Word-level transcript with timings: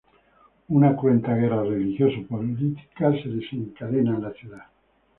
Una 0.69 0.95
cruenta 0.95 1.35
guerra 1.35 1.61
religioso-política 1.61 3.11
se 3.21 3.29
desencadena 3.29 4.15
en 4.15 4.23
la 4.23 4.31
ciudad. 4.33 4.65